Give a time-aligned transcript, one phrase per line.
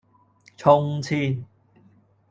[0.57, 1.45] 從前